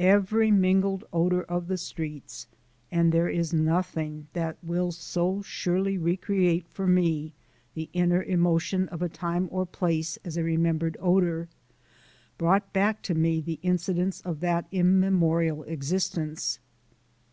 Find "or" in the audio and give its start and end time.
9.52-9.64